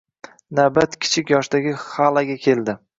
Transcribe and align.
Navbat 0.59 0.97
kichik 1.05 1.37
yoshdagi 1.37 1.77
Xalaga 1.87 2.43
keldi 2.49 2.81